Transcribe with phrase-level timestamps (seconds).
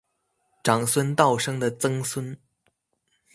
[0.63, 2.35] 长孙道生的曾孙。